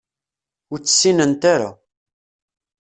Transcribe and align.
Ur 0.71 0.79
tt-ssinent 0.79 1.43
ara. 1.53 1.69